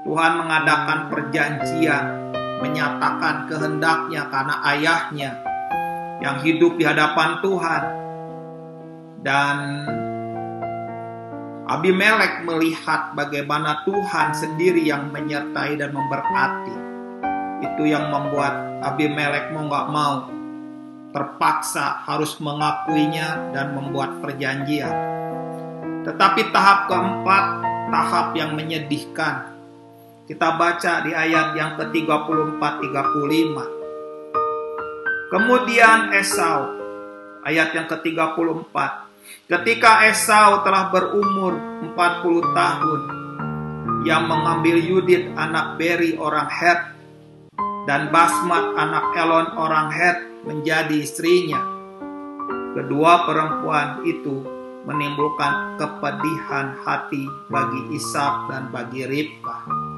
[0.00, 2.04] Tuhan mengadakan perjanjian,
[2.64, 5.30] menyatakan kehendaknya karena ayahnya
[6.20, 7.82] yang hidup di hadapan Tuhan.
[9.20, 9.56] Dan
[11.70, 16.76] Abimelek melihat bagaimana Tuhan sendiri yang menyertai dan memberkati.
[17.60, 20.14] Itu yang membuat Abimelek mau gak mau
[21.10, 24.94] terpaksa harus mengakuinya dan membuat perjanjian.
[26.06, 27.44] Tetapi tahap keempat,
[27.90, 29.49] tahap yang menyedihkan.
[30.30, 33.50] Kita baca di ayat yang ke-34-35.
[35.26, 36.70] Kemudian Esau,
[37.42, 38.70] ayat yang ke-34.
[39.50, 43.00] Ketika Esau telah berumur 40 tahun,
[44.06, 46.78] yang mengambil Yudit anak Beri orang Het
[47.90, 51.58] dan Basmat anak Elon orang Het menjadi istrinya.
[52.78, 54.46] Kedua perempuan itu
[54.86, 59.89] menimbulkan kepedihan hati bagi Ishak dan bagi Ribkah.